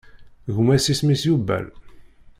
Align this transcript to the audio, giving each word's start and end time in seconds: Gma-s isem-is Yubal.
Gma-s 0.55 0.85
isem-is 0.91 1.23
Yubal. 1.27 1.65